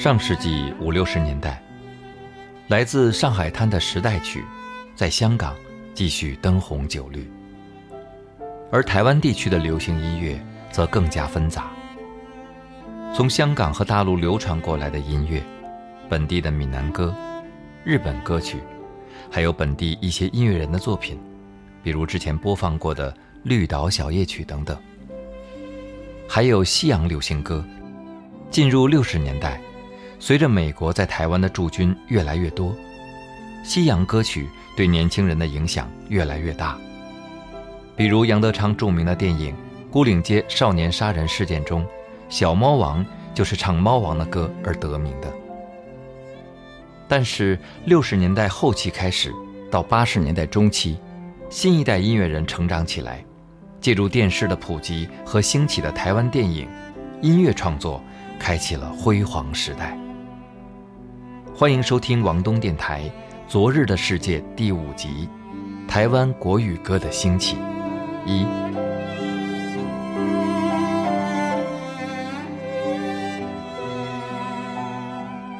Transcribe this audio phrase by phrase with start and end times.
[0.00, 1.62] 上世纪五六十年代，
[2.68, 4.42] 来自上海滩的时代曲，
[4.94, 5.54] 在香港
[5.92, 7.30] 继续灯红酒绿，
[8.72, 10.42] 而台湾地区的流行音乐
[10.72, 11.70] 则更加纷杂。
[13.14, 15.44] 从香港和大陆流传过来的音乐，
[16.08, 17.14] 本地的闽南歌、
[17.84, 18.56] 日本歌曲，
[19.30, 21.20] 还有本地一些音乐人的作品，
[21.82, 24.74] 比如之前播放过的《绿岛小夜曲》等等，
[26.26, 27.62] 还有西洋流行歌。
[28.50, 29.60] 进入六十年代。
[30.22, 32.76] 随着美国在台湾的驻军越来越多，
[33.64, 36.78] 西洋歌曲对年轻人的影响越来越大。
[37.96, 39.54] 比如杨德昌著名的电影
[39.90, 41.84] 《孤岭街少年杀人事件》中，
[42.28, 45.32] 小猫王就是唱猫王的歌而得名的。
[47.08, 49.32] 但是六十年代后期开始
[49.70, 50.98] 到八十年代中期，
[51.48, 53.24] 新一代音乐人成长起来，
[53.80, 56.68] 借助电视的普及和兴起的台湾电影，
[57.22, 58.02] 音乐创作
[58.38, 59.98] 开启了辉煌时代。
[61.60, 63.02] 欢迎收听王东电台
[63.46, 65.28] 《昨日的世界》第五集
[65.86, 67.54] 《台湾国语歌的兴起》
[68.24, 68.46] 一。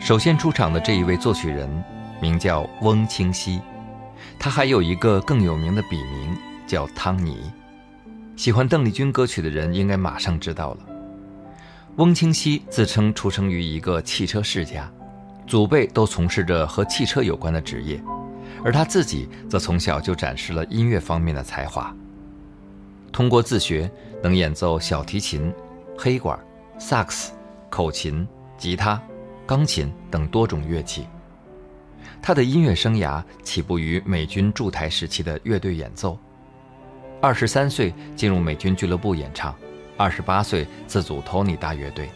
[0.00, 1.68] 首先出场的这一位作曲人
[2.18, 3.60] 名叫翁清溪，
[4.38, 6.34] 他还有一个更有名的笔名
[6.66, 7.52] 叫汤尼。
[8.36, 10.78] 喜欢邓丽君歌曲的人应该马上知道了。
[11.96, 14.90] 翁清溪自称出生于一个汽车世家。
[15.50, 18.00] 祖辈都从事着和汽车有关的职业，
[18.62, 21.92] 而他自己则从小就展示了音乐方面的才华。
[23.10, 23.90] 通过自学，
[24.22, 25.52] 能演奏小提琴、
[25.98, 26.38] 黑管、
[26.78, 27.32] 萨克斯、
[27.68, 28.24] 口琴、
[28.56, 29.02] 吉他、
[29.44, 31.04] 钢琴等多种乐器。
[32.22, 36.16] 他的音乐生涯起步于美军驻台时期的乐队演奏。
[37.20, 39.52] 二十三岁进入美军俱乐部演唱，
[39.96, 42.08] 二十八岁自组托尼大乐队。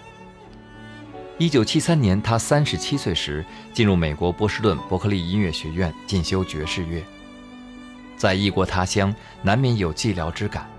[1.37, 7.03] 一九七三年，他三十七岁时进入美国波士顿伯克利音乐学院进修爵士乐。
[8.17, 9.13] 在异国他乡，
[9.43, 10.71] 难免有寂寥之感。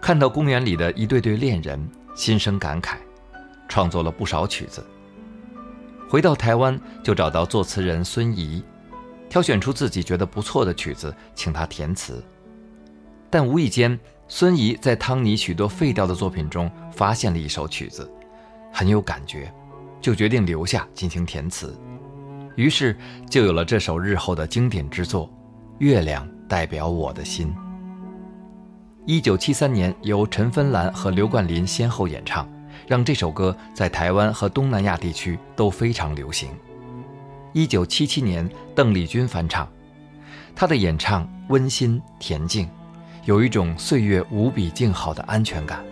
[0.00, 2.96] 看到公园里的一对对恋人，心生感慨，
[3.68, 4.82] 创作了不少曲子。
[6.08, 8.64] 回到台湾，就找到作词人孙怡，
[9.28, 12.24] 挑选出自己觉得不错的曲子，请他填词。
[13.28, 18.10] 但无意间，孙怡在汤尼许多废掉的作品中发现了一首曲子，
[18.72, 19.52] 很有感觉。
[20.02, 21.78] 就决定留下进行填词，
[22.56, 22.94] 于是
[23.30, 25.26] 就有了这首日后的经典之作
[25.78, 27.46] 《月亮代表我的心》。
[29.06, 32.48] 一九七三年，由陈芬兰和刘冠霖先后演唱，
[32.86, 36.50] 让这首歌在台湾和东南亚地区都非常流行。
[37.52, 39.68] 一九七七年，邓丽君翻唱，
[40.54, 42.68] 她的演唱温馨恬静，
[43.24, 45.84] 有一种岁月无比静好的安全感，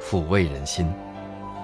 [0.00, 0.92] 抚慰人心。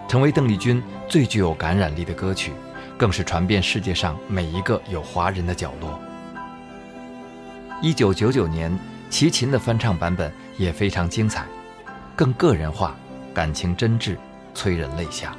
[0.09, 2.51] 成为邓丽君最具有感染力的歌曲，
[2.97, 6.01] 更是传遍世界上每一个有华人的角落。
[7.83, 8.77] 一九九九年，
[9.11, 11.47] 齐秦的翻唱版本也非常精彩，
[12.17, 12.97] 更个人化，
[13.35, 14.17] 感情真挚，
[14.55, 15.37] 催人泪下，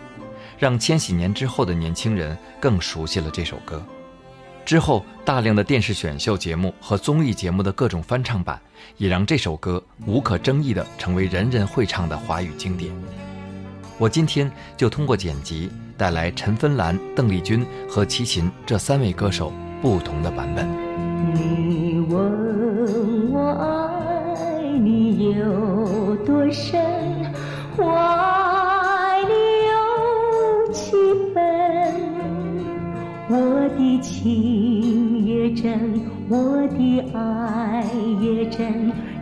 [0.59, 3.84] 让千禧年之后的年轻人更熟悉了这首歌。
[4.66, 8.62] 之后，大量的电视选秀节目和综艺节目的各种翻唱版，
[8.97, 12.94] 也让这首歌无可争议地成为人人会唱的华语经典。
[14.00, 19.52] 我今天就通过剪辑带来陈芬兰、邓丽君和齐秦这三位歌手
[19.82, 20.66] 不同的版本。
[21.34, 26.82] 你问我爱你有多深，
[27.76, 29.34] 我爱你
[29.68, 30.92] 有几
[31.34, 31.44] 分？
[33.28, 33.36] 我
[33.78, 37.84] 的情也真，我的爱
[38.22, 38.94] 也真，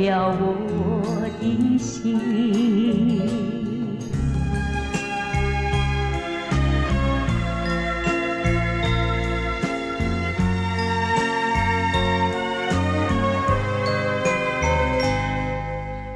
[0.00, 2.18] 表我的心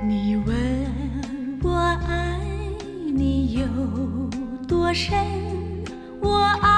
[0.01, 0.57] 你问
[1.63, 1.77] 我
[2.09, 2.41] 爱
[3.15, 3.67] 你有
[4.67, 5.15] 多深
[6.23, 6.74] 我爱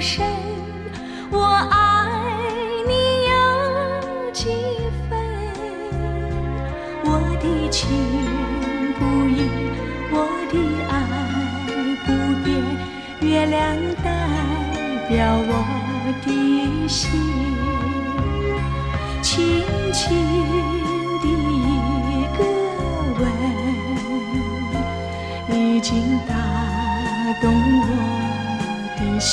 [0.00, 0.49] 谁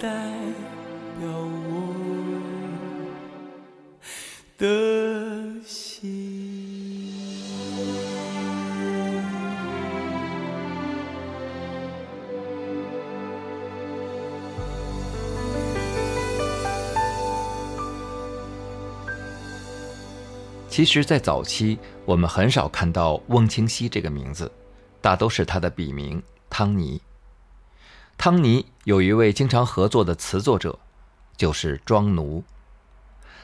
[0.00, 0.08] 代
[1.18, 1.28] 表
[1.68, 1.72] 我
[4.56, 5.98] 的心
[20.68, 24.48] 其实，在早期，我们很少看到翁清溪这个名字，
[25.00, 27.00] 大都是他的笔名汤尼。
[28.28, 30.78] 汤尼有一位经常合作的词作者，
[31.38, 32.44] 就是庄奴。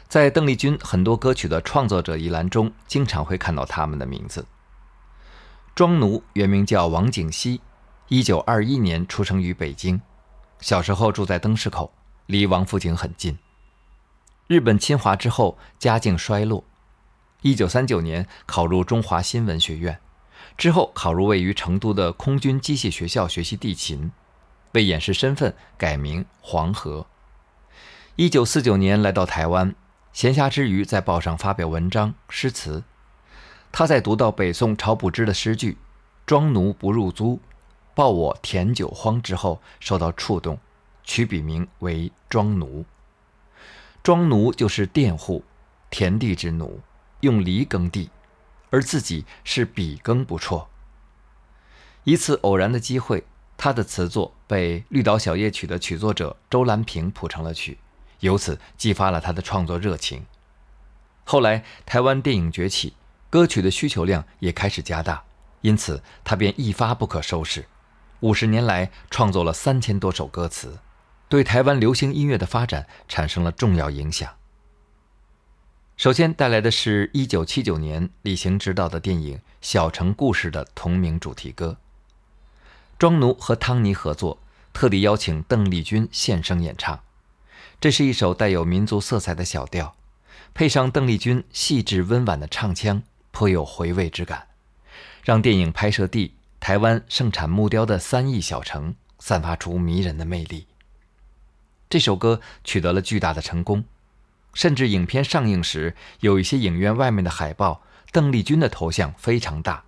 [0.08, 4.44] 在邓丽君很多歌曲的创作者一栏中，经常会看到他们的名字。
[5.74, 7.62] 庄奴原名叫王景熙，
[8.08, 10.02] 一九二一年出生于北京，
[10.60, 11.90] 小时候住在灯市口，
[12.26, 13.38] 离王府井很近。
[14.48, 16.62] 日本侵华之后，家境衰落。
[17.40, 19.98] 一九三九年考入中华新闻学院，
[20.58, 24.12] 之后考入位于成都的空军机械学校学习地勤，
[24.74, 27.06] 为掩饰身份改名黄河。
[28.16, 29.74] 一九四九年来到台湾，
[30.12, 32.84] 闲暇之余在报上发表文章诗词。
[33.72, 35.78] 他在读到北宋晁补之的诗句
[36.26, 37.40] “庄奴不入租，
[37.94, 40.58] 报我田九荒”之后，受到触动，
[41.02, 42.84] 取笔名为庄奴。
[44.02, 45.44] 庄奴就是佃户，
[45.90, 46.80] 田地之奴。
[47.20, 48.10] 用犁耕地，
[48.68, 50.68] 而自己是笔耕不辍。
[52.04, 53.24] 一次偶然的机会，
[53.56, 57.78] 他的词作被《绿岛小夜曲》的曲作者周兰萍谱成了曲，
[58.20, 60.24] 由此激发了他的创作热情。
[61.24, 62.94] 后来台湾电影崛起，
[63.30, 65.24] 歌曲的需求量也开始加大，
[65.62, 67.64] 因此他便一发不可收拾，
[68.20, 70.78] 五十年来创作了三千多首歌词，
[71.28, 74.30] 对台湾流行音乐的发展产生了重要影响。
[75.96, 81.78] 首先带来的是一九七九年李行执导的电影《小城故事》的同名主题歌。
[82.98, 84.38] 庄奴和汤尼合作，
[84.72, 87.00] 特地邀请邓丽君现声演唱。
[87.80, 89.96] 这是一首带有民族色彩的小调，
[90.54, 94.46] 配上邓丽君细致温婉的唱腔，颇有回味之感，
[95.24, 100.66] 让电影拍摄地台湾盛产木雕的三义小城散发出迷人的魅力。
[101.90, 103.84] 这首歌取得了巨大的成功。
[104.54, 107.82] 甚至影片上映时，有一些影院外面的海报，
[108.12, 109.82] 邓丽君的头像非常大，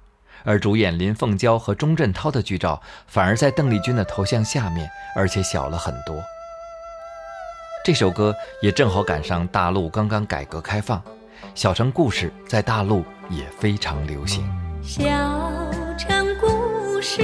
[0.46, 6.22] 而主演林凤娇和钟镇涛的剧照反而在邓丽君的头像下面，而且小了很多。
[7.84, 11.02] 这首歌也正好赶上大陆刚刚改革开放，
[11.54, 14.48] 小城故事在大陆也非常流行。
[14.82, 15.02] 小
[15.98, 17.20] 城故事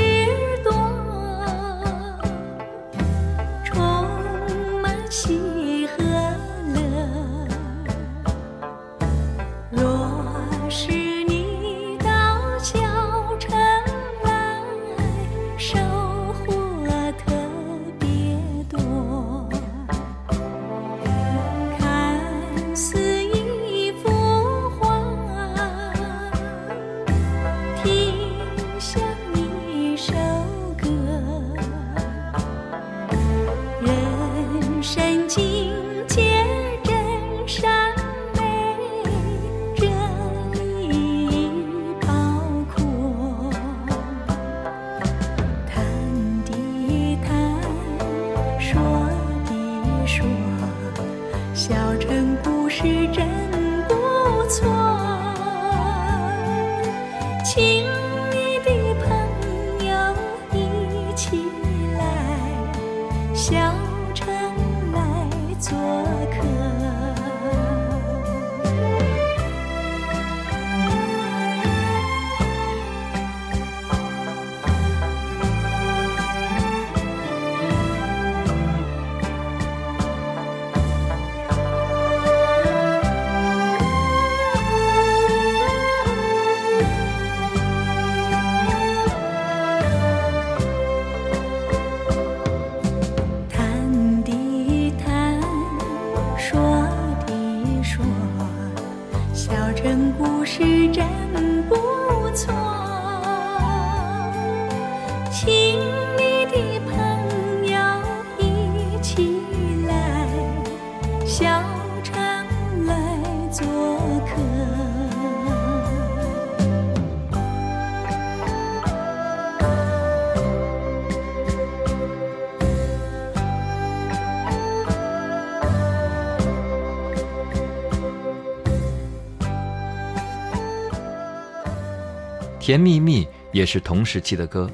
[132.62, 134.70] 甜蜜蜜》也是同时期的歌，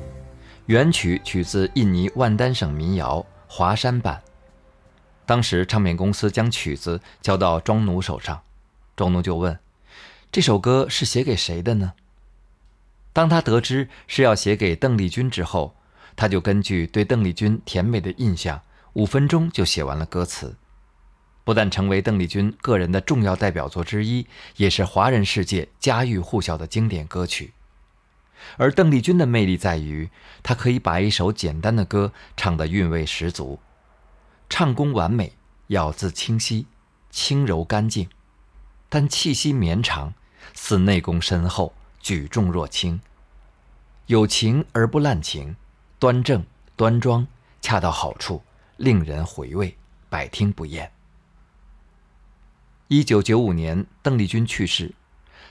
[0.66, 4.22] 原曲取自印尼万丹省民谣华山版。
[5.24, 8.42] 当时唱片公司将曲子交到庄奴手上，
[8.94, 9.58] 庄奴就问
[10.30, 11.94] ：“这首歌是写给谁的呢？”
[13.14, 15.74] 当他得知是要写给邓丽君之后，
[16.14, 18.60] 他就根据对邓丽君甜美的印象，
[18.92, 20.54] 五分钟就写完了歌词。
[21.42, 24.26] 不但成为邓丽君个人的重要代表作之一，
[24.58, 27.54] 也是华人世界家喻户晓的经典歌曲。
[28.56, 30.10] 而邓丽君的魅力在于，
[30.42, 33.58] 她可以把一首简单的歌唱得韵味十足，
[34.48, 35.32] 唱功完美，
[35.68, 36.66] 咬字清晰，
[37.10, 38.08] 轻柔干净，
[38.88, 40.14] 但气息绵长，
[40.54, 43.00] 似内功深厚，举重若轻。
[44.06, 45.56] 有情而不滥情，
[45.98, 46.44] 端正
[46.76, 47.26] 端庄，
[47.60, 48.42] 恰到好处，
[48.78, 49.76] 令人回味，
[50.08, 50.90] 百听不厌。
[52.86, 54.94] 一九九五年，邓丽君去世。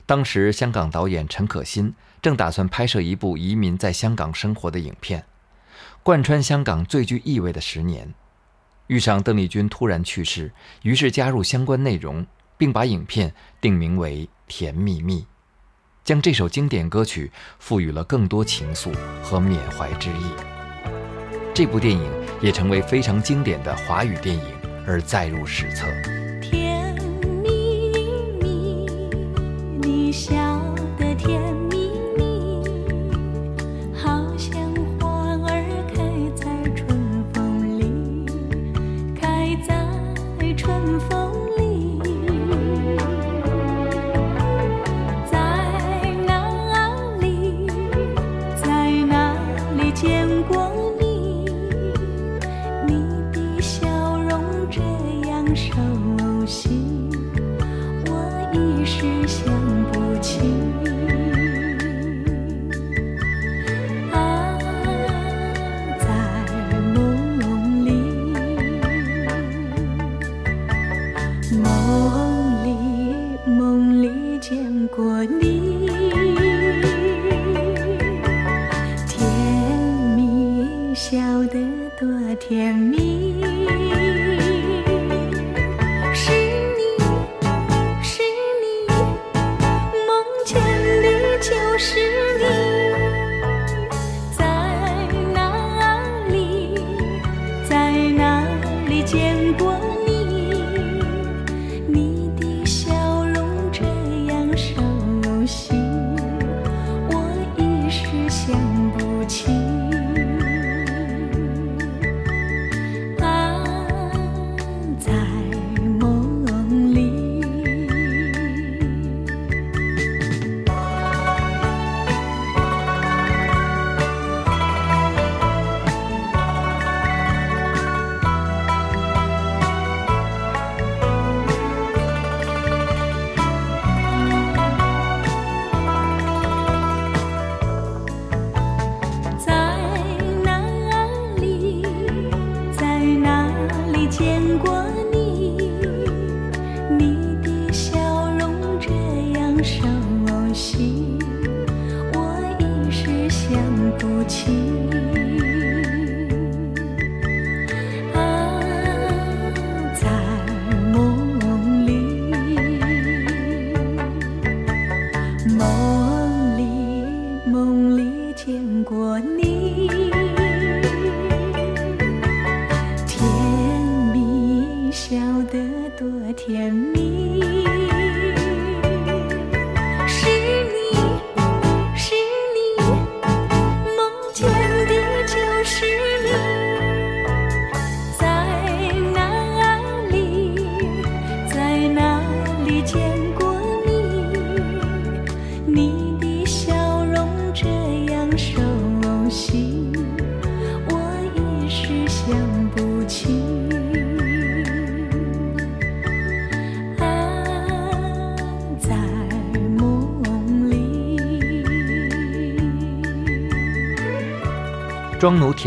[0.07, 5.25] 当时，香港导演陈可辛正打算拍摄一部移民在香港生活的影片，
[6.03, 8.13] 贯穿香港最具意味的十年。
[8.87, 12.25] 遇上邓丽君突然去世，于是加入相关内容，
[12.57, 15.21] 并把影片定名为《甜蜜蜜》，
[16.05, 20.31] 将这首经典歌曲赋予了更多情愫和缅怀之意。
[21.53, 22.09] 这部电影
[22.39, 24.43] 也成为非常经典的华语电影，
[24.87, 25.85] 而载入史册。
[26.41, 26.95] 甜
[27.43, 27.91] 蜜
[28.39, 28.85] 蜜，
[29.81, 30.35] 你笑
[49.99, 50.56] 见过
[108.47, 108.55] 想
[108.91, 109.56] 不起。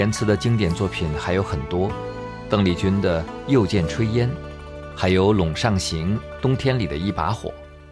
[0.01, 1.93] 填词的经典作品还有很多，
[2.49, 4.31] 邓丽君的《又见炊烟》，
[4.97, 7.51] 还有《陇上行》《冬天里的一把火》，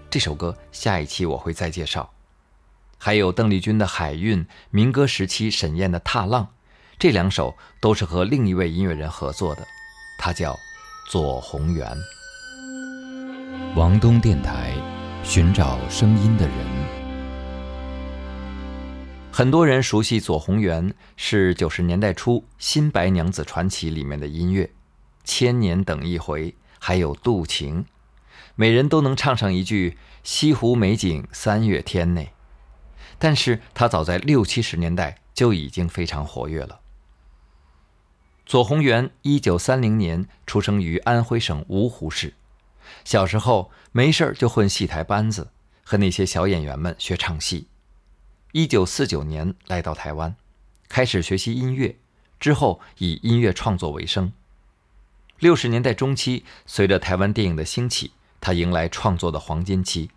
[0.08, 2.08] 这首歌下一期我会再介绍。
[2.96, 6.44] 还有邓丽君的《海韵》，民歌时期沈燕的《踏浪》，
[6.98, 9.62] 这两首都是和另一位音乐人合作的，
[10.18, 10.58] 他叫
[11.10, 11.94] 左宏元。
[13.76, 14.72] 王东电台，
[15.22, 16.77] 寻找声音的人。
[19.38, 24.64] 很多人熟悉左宏元是九十年代初《新白娘子传奇》里面的音乐，
[25.22, 27.85] 《千年等一回》，还有《渡情》，
[28.57, 32.33] 每人都能唱上一句“西湖美景三月天”内。
[33.16, 36.81] 但是他早在六七十年代就已经非常活跃了。
[38.44, 42.35] 左宏元一九三零年出生于安徽省芜湖市，
[43.05, 45.53] 小时候没事儿就混戏台班子，
[45.85, 47.68] 和那些小演员们学唱戏。
[48.52, 50.34] 一九四九年来到台湾，
[50.88, 51.98] 开始学习音乐，
[52.40, 54.32] 之后以音乐创作为生。
[55.38, 60.11] 六十年代中期，随着台湾电影的兴起，他迎来创作的黄金期。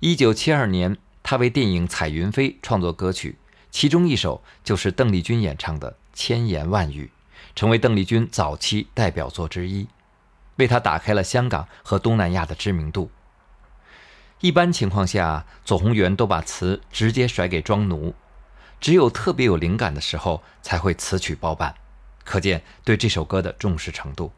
[0.00, 3.38] 一九七二年，他为电影《彩云飞》创作歌曲，
[3.70, 7.06] 其中一首就是邓丽君演唱的《千言万语》，
[7.56, 9.88] 成为邓丽君早期代表作之一，
[10.56, 13.10] 为他打开了香港和东南亚的知名度。
[14.42, 18.12] 一般情况下，左宏元都把词直接甩给庄奴，
[18.80, 21.76] 只有特别有灵感的时候才会词曲包办，
[22.24, 24.32] 可见对这首歌的重视程度。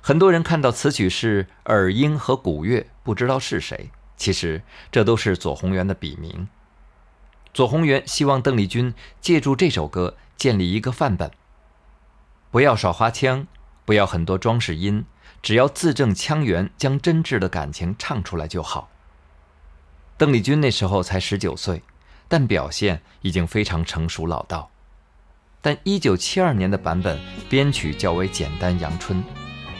[0.00, 6.48] 很多人看到词曲是尔英和古月，不知道是谁，其实这都是左宏元的笔名。
[7.54, 11.30] 左宏元希望邓丽君借助这首歌建立一个范本，
[12.50, 13.46] 不要耍花腔，
[13.84, 15.04] 不要很多装饰音。
[15.42, 18.90] 只要字正腔圆，将真挚的感情唱出来就好。
[20.16, 21.82] 邓丽君那时候才十九岁，
[22.26, 24.70] 但表现已经非常成熟老道。
[25.60, 29.22] 但一九七二年的版本编曲较为简单阳春。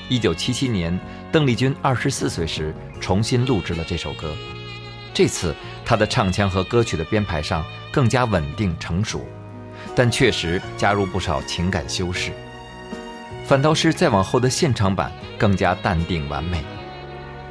[0.08, 0.98] 一九七七年，
[1.30, 4.34] 邓丽君二十四岁时重新录制了这首歌，
[5.12, 9.26] 这次她的唱腔和歌曲的编排上更加稳定成熟，
[9.94, 12.32] 但确实加入不少情感修饰。
[13.48, 16.62] 反倒是再往后的现场版更加淡定完美。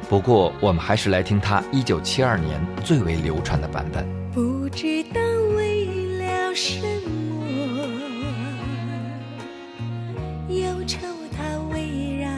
[0.08, 4.06] 不过，我们还是来听他一九七二年最为流传的版本。
[4.32, 5.20] 不知道
[5.56, 5.86] 为
[6.20, 7.44] 了什么，
[10.54, 10.98] 忧愁
[11.36, 12.28] 它围绕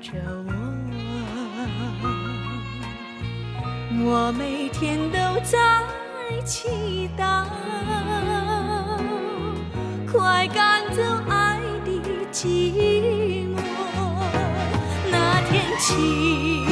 [0.00, 0.12] 着
[4.00, 5.58] 我，我每天都在
[6.46, 7.44] 祈祷，
[10.10, 11.39] 快赶走爱
[15.80, 16.69] 情。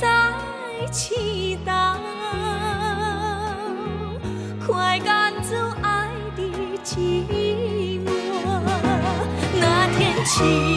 [0.00, 0.06] 在
[0.90, 1.96] 祈祷，
[4.66, 6.42] 快赶走爱的
[6.84, 8.10] 寂寞。
[9.58, 10.75] 那天起，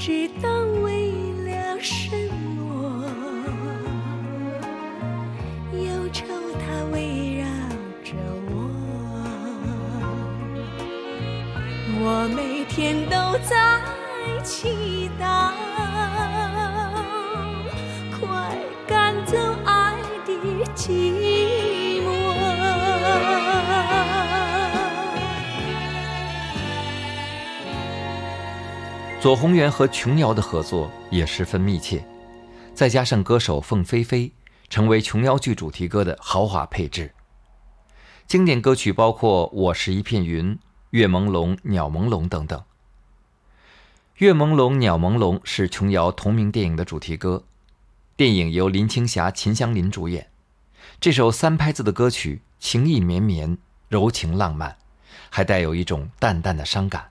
[0.00, 0.48] 知道
[0.82, 1.12] 为
[1.44, 2.10] 了什
[2.56, 3.04] 么，
[5.74, 6.24] 忧愁
[6.58, 7.44] 它围绕
[8.02, 8.14] 着
[8.48, 8.50] 我。
[12.00, 13.14] 我每天都
[13.46, 13.82] 在
[14.42, 15.52] 祈祷，
[29.20, 32.02] 左宏元和琼瑶的合作也十分密切，
[32.72, 34.32] 再加上歌手凤飞飞，
[34.70, 37.12] 成为琼瑶剧主题歌的豪华配置。
[38.26, 40.54] 经典歌曲包括《我是一片云》
[40.88, 42.58] 《月朦胧鸟朦胧》等等。
[44.16, 47.44] 《月朦胧鸟朦胧》是琼瑶同名电影的主题歌，
[48.16, 50.30] 电影由林青霞、秦香林主演。
[50.98, 53.58] 这首三拍子的歌曲情意绵绵、
[53.90, 54.78] 柔情浪漫，
[55.28, 57.09] 还带有一种淡淡的伤感。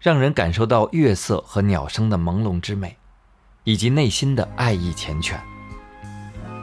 [0.00, 2.96] 让人感受到月色和鸟声的朦胧之美，
[3.64, 5.34] 以及内心的爱意缱绻。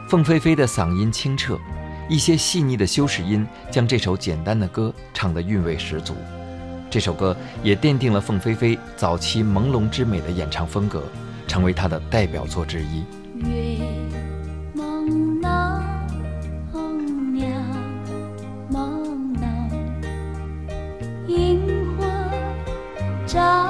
[0.08, 1.56] 凤飞飞的嗓音清澈，
[2.08, 6.16] 一些细腻的修饰音将这首简单的歌唱得韵味十足。
[6.90, 11.04] 这首歌也奠定了凤飞飞早期朦胧之美的演唱风格，
[11.46, 13.04] 成为她的代表作之一。
[23.28, 23.67] 照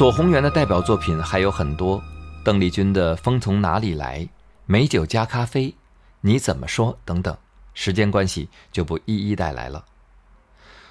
[0.00, 2.02] 左宏元的代表作品还有很多，
[2.42, 4.20] 邓丽君的《风从哪里来》
[4.64, 5.66] 《美酒加咖啡》
[6.22, 7.36] 《你怎么说》等等，
[7.74, 9.84] 时间关系就不一一带来了。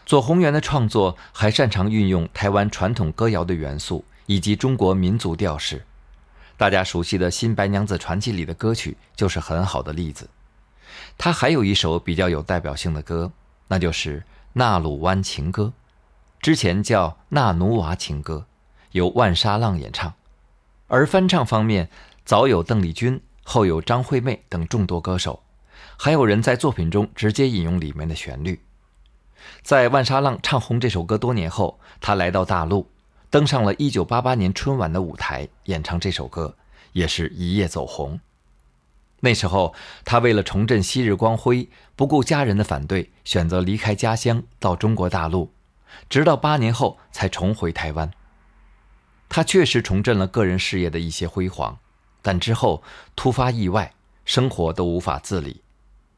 [0.06, 5.84] 左宏元的创作还擅长运用台湾传统歌谣的元素以及中国民族调式，
[6.56, 10.30] 大家熟悉的《新白娘子传奇》里的歌曲就是很好的例子。
[11.17, 13.32] 他还有一首比较有代表性的歌，
[13.69, 14.19] 那就是
[14.54, 15.63] 《纳鲁湾情歌》，
[16.43, 18.45] 之前叫《纳奴娃情歌》。
[18.91, 20.13] 由万沙浪演唱，
[20.88, 21.89] 而翻唱方面
[22.25, 25.41] 早有邓丽君，后有张惠妹等众多歌手，
[25.97, 28.60] 还有人在作品中直接引用里面的旋律。
[29.62, 32.89] 在万沙浪唱红这首歌多年后，他来到大陆，
[33.30, 36.56] 登上了一九八八年春晚的舞台演唱这首歌，
[36.91, 38.19] 也是一夜走红。
[39.21, 39.73] 那时候，
[40.06, 45.52] 他为了重振昔日光辉，不顾家人的反对，选择离开家乡到中国大陆，
[46.10, 48.10] 直到八年后才重回台湾。
[49.29, 51.77] 他确实重振了个人事业的一些辉煌，
[52.21, 52.83] 但之后
[53.15, 53.93] 突发意外，
[54.25, 55.61] 生活都无法自理，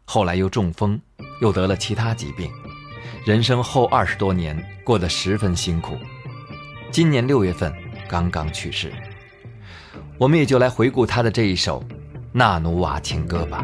[0.05, 0.99] 后来又中风，
[1.41, 2.49] 又得了其他疾病，
[3.25, 5.97] 人生后二十多年过得十分辛苦。
[6.89, 7.73] 今年六月份
[8.09, 8.91] 刚刚去世，
[10.17, 11.81] 我们也就来回顾他的这一首
[12.31, 13.63] 《纳努瓦情歌》吧。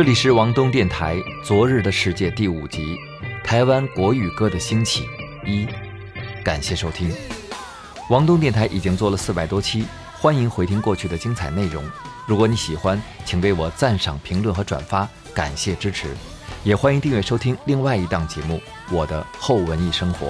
[0.00, 2.96] 这里是王东电台《昨日的世界》第五集，
[3.44, 5.06] 《台湾国语歌的兴起》
[5.46, 5.68] 一，
[6.42, 7.12] 感谢收听。
[8.08, 9.84] 王东电台已经做了四百多期，
[10.14, 11.84] 欢迎回听过去的精彩内容。
[12.26, 16.16] 如果你喜欢，请为我赞赏、评论和转发，感谢支持。
[16.64, 18.56] 也欢迎订阅收听另外一档节目
[18.90, 20.28] 《我的后文艺生活》。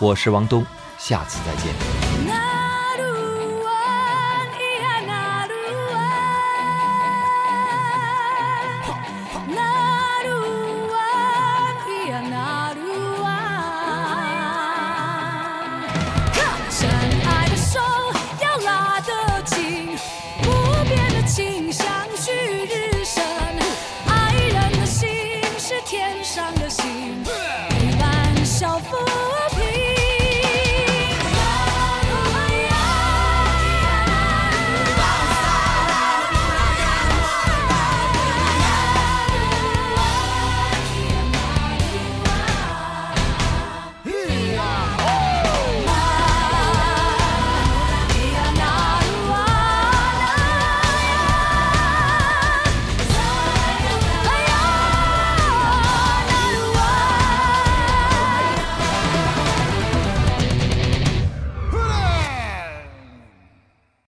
[0.00, 0.66] 我是王东，
[0.98, 2.01] 下次再见。